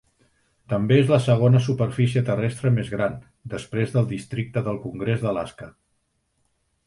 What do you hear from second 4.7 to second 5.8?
congrés d'Alaska.